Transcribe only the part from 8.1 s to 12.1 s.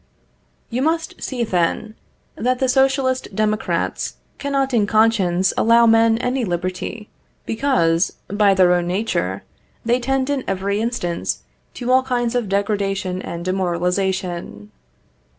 by their own nature, they tend in every instance to all